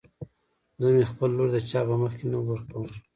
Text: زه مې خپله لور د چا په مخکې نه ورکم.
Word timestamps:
زه 0.81 0.87
مې 0.93 1.03
خپله 1.11 1.33
لور 1.37 1.49
د 1.53 1.57
چا 1.69 1.79
په 1.89 1.95
مخکې 2.03 2.25
نه 2.33 2.39
ورکم. 2.47 2.83